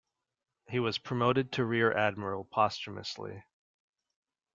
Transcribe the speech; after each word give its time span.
He 0.67 0.79
was 0.79 0.97
promoted 0.97 1.51
to 1.51 1.63
Rear-Admiral 1.63 2.45
posthumously. 2.45 3.43